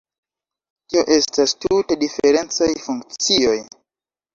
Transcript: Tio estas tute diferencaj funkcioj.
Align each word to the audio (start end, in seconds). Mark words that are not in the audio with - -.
Tio 0.93 1.03
estas 1.17 1.55
tute 1.67 2.01
diferencaj 2.07 2.75
funkcioj. 2.91 3.59